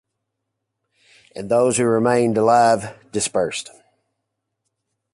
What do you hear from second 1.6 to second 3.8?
who remained alive dispersed.